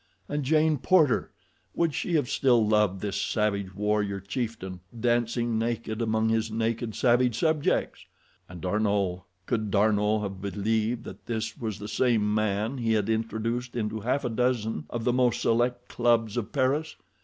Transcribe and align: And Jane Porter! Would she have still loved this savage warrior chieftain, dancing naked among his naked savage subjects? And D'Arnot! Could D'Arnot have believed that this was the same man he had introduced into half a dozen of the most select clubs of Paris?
And 0.27 0.43
Jane 0.43 0.79
Porter! 0.79 1.29
Would 1.75 1.93
she 1.93 2.15
have 2.15 2.27
still 2.27 2.65
loved 2.67 3.01
this 3.01 3.21
savage 3.21 3.75
warrior 3.75 4.19
chieftain, 4.19 4.79
dancing 4.99 5.59
naked 5.59 6.01
among 6.01 6.29
his 6.29 6.49
naked 6.49 6.95
savage 6.95 7.37
subjects? 7.37 8.07
And 8.49 8.61
D'Arnot! 8.61 9.25
Could 9.45 9.69
D'Arnot 9.69 10.23
have 10.23 10.41
believed 10.41 11.03
that 11.03 11.27
this 11.27 11.55
was 11.55 11.77
the 11.77 11.87
same 11.87 12.33
man 12.33 12.79
he 12.79 12.93
had 12.93 13.11
introduced 13.11 13.75
into 13.75 13.99
half 13.99 14.25
a 14.25 14.29
dozen 14.31 14.85
of 14.89 15.03
the 15.03 15.13
most 15.13 15.39
select 15.39 15.87
clubs 15.87 16.35
of 16.35 16.51
Paris? 16.51 16.95